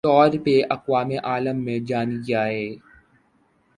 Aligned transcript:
طور 0.03 0.31
پہ 0.43 0.53
اقوام 0.69 1.09
عالم 1.23 1.57
میں 1.65 1.77
جانی 1.87 2.17
جائیں 2.23 2.69